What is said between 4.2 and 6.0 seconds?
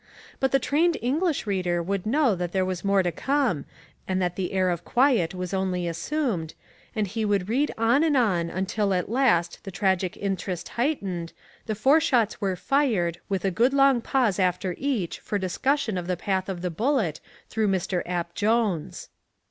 the air of quiet was only